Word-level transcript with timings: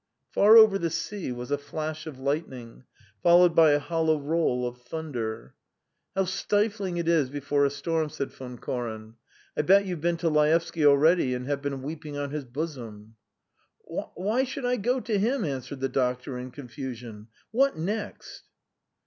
Far 0.31 0.57
over 0.57 0.79
the 0.79 0.89
sea 0.89 1.31
was 1.31 1.51
a 1.51 1.59
flash 1.59 2.07
of 2.07 2.17
lightning, 2.17 2.85
followed 3.21 3.53
by 3.55 3.69
a 3.73 3.77
hollow 3.79 4.17
roll 4.17 4.67
of 4.67 4.81
thunder. 4.81 5.53
"How 6.15 6.25
stifling 6.25 6.97
it 6.97 7.07
is 7.07 7.29
before 7.29 7.65
a 7.65 7.69
storm!" 7.69 8.09
said 8.09 8.33
Von 8.33 8.57
Koren. 8.57 9.13
"I 9.55 9.61
bet 9.61 9.85
you've 9.85 10.01
been 10.01 10.17
to 10.17 10.27
Laevsky 10.27 10.83
already 10.87 11.35
and 11.35 11.45
have 11.45 11.61
been 11.61 11.83
weeping 11.83 12.17
on 12.17 12.31
his 12.31 12.45
bosom." 12.45 13.15
"Why 13.85 14.43
should 14.43 14.65
I 14.65 14.77
go 14.77 14.99
to 15.01 15.19
him?" 15.19 15.45
answered 15.45 15.81
the 15.81 15.87
doctor 15.87 16.35
in 16.35 16.49
confusion. 16.49 17.27
"What 17.51 17.77
next?" 17.77 18.45